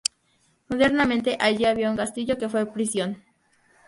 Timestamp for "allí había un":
1.39-1.95